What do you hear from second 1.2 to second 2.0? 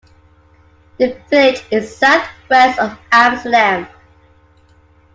village is